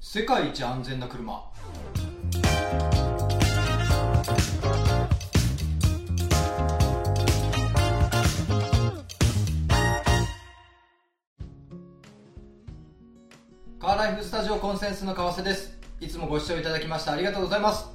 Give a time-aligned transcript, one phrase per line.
[0.00, 1.42] 世界一安全な車。
[13.80, 15.76] カーライフスタジオコンセンスの川瀬です。
[16.00, 17.88] いつもご視聴いただきましてありがとうございます。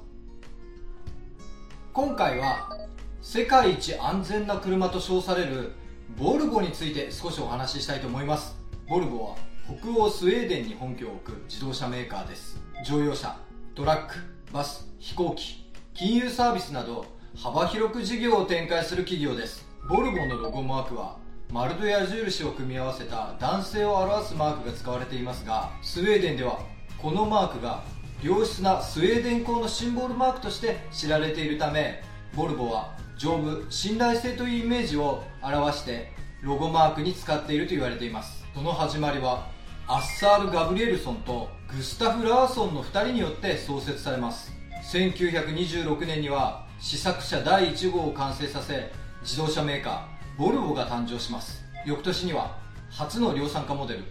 [1.94, 2.78] 今回は
[3.22, 5.72] 世界一安全な車と称される
[6.18, 8.58] ボルボについて少しお話ししたいと思います。
[8.90, 12.62] ボルボは北欧スウェーデンに本拠を置く自動車メーカーです。
[12.86, 13.38] 乗用車
[13.76, 14.16] トラック
[14.52, 19.66] バス飛行機金融サービスなど幅広く事業を展開する企業です。
[19.88, 21.16] ボルボのロゴマークは
[21.49, 26.59] 丸と矢印を組み合わせた男性を表すマークが使われていますがスウェーデンでは
[26.98, 27.84] このマークが
[28.21, 32.04] 良質なスウェーデン校のシンボルマークとして知られているため
[32.35, 38.43] ボルボは丈夫信頼性というイメージを表してロゴマークに使っていると言われています。
[38.53, 39.48] その始まりは
[39.88, 44.53] アッサール・ガブリエルソンとグスタフ・ラーソンの2人によって創設されます。
[44.93, 48.91] 1926年には試作車第1号を完成させ
[49.23, 51.63] 自動車メーカーボルボが誕生します。
[51.84, 52.55] 翌年には
[52.91, 54.04] 初の量産化モデル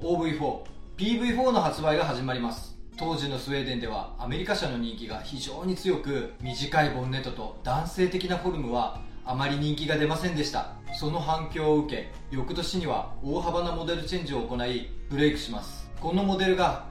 [0.00, 0.62] OV4、
[0.96, 2.76] PV4 の発売が始まります。
[2.98, 10.76] 当時のスウェーデンではアメリカ車の人気が非常に強く短いボンネットと男性的なフォルムはあまり人気が出ませんでした。
[10.98, 15.90] その反響を受け翌年には大幅なモデルチェンジを行いブレイクします。
[16.00, 16.86] このモデルが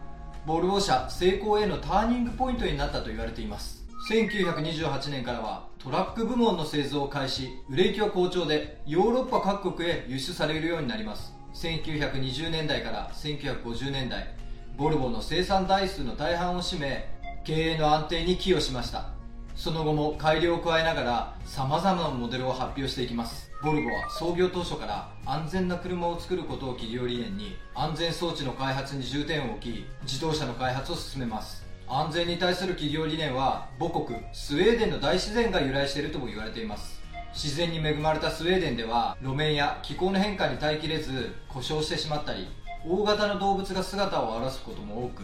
[0.45, 3.85] ボルボ社成功へのターニングポイントになったと言われています。
[4.09, 11.33] 1928年からはトラック部門の製造を開始売れ行きは好調でヨーロッパ各国へ輸出されるようになります。
[11.53, 14.35] 1920年代から1950年代
[14.77, 19.09] ボルボの生産台数の大半を占め経営の安定に寄与しました。
[19.55, 23.49] その後も改良を加えながら様々なモデルを発表していきます。
[23.63, 31.65] ボルボは創業当初から安全な車を作ることを企業理念に安全装置の開発に重点を置き自動車の開発を進めます。
[31.87, 37.01] 安全に対する企業理念は母国スウェーデンの大自然が由来しているとも言われています。
[37.33, 42.47] 自然に恵まれたスウェーデンでは路面や気候の変化に耐えきれず故障してしまったり
[42.85, 45.23] 大型の動物が姿を現すことも多く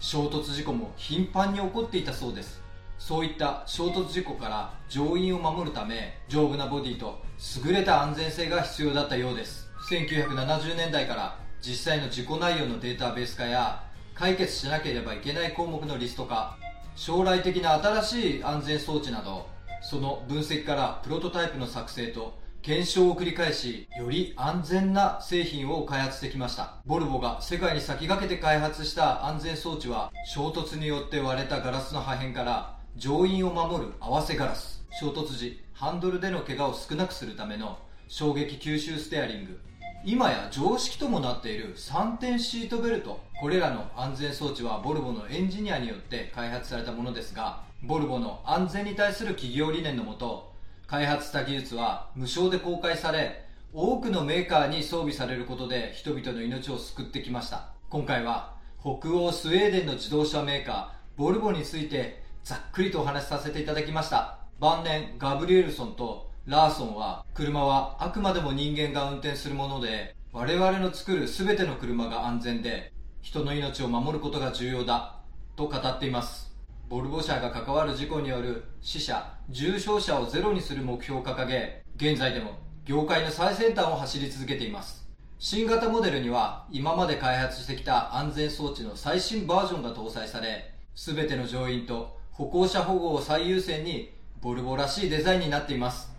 [0.00, 2.62] 衝突事故も頻繁に起こっていたそうです。
[3.00, 7.18] そういった衝突事故から乗員を守るため丈夫なボディと
[7.64, 9.68] 優れた安全性が必要だったようです。
[9.90, 13.82] 1970年代から実際の事故内容のデータベース化や
[14.14, 16.58] 解決しなければいけない項目のリスト化
[16.94, 19.48] 将来的な新しい安全装置など
[19.80, 26.74] その分析からプロトタイプの作成と検証を繰り返しより安全な製品を開発してきました。
[26.84, 34.84] ボルボが世界に先駆けて開発した安全装置は衝突によって割れたガラスの破片から乗員を守る合わせガラス。
[35.00, 37.78] 衝突時ハンドルでの怪我を少なくするための
[38.08, 39.60] 衝撃吸収ステアリング。
[40.04, 43.20] 今や常識ともなっている3点シートベルト。
[43.40, 50.52] これらの安全装置はボルボのエンジニアによって開発されたものですがボルボの安全に対する企業理念のもと
[50.86, 57.68] 開発した技術は無償で公開され多くのメーカーに装備されることで人々の命を救ってきました。
[57.88, 64.40] 今回は北欧スウェーデンの自動車メーカーボルボについてざっくりとお話しさせていただきました。
[64.58, 75.20] 晩年ガブリエルソンとラーソンは車はあくまでも人間が運転するもので我々の作る全ての車が安全で人の命を守ることが重要だ
[75.54, 76.52] と語っています。
[76.88, 85.08] ボルボ社が関わる事故による死者重傷者をゼロにする目標を掲げ現在でも業界の最先端を走り続けています。
[85.38, 96.10] 新型モデルには今まで開発してきた安全装置の最新バージョンが搭載され全ての乗員と歩行者保護を最優先にボルボらしいデザインになっています。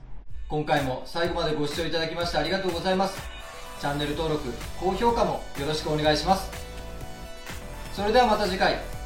[0.50, 3.20] 今回も最後までご視聴いただきましてありがとうございます。
[3.80, 4.48] チャンネル登録
[4.80, 6.52] 高評価もよろしくお願いします。
[7.94, 9.01] それではまた次回。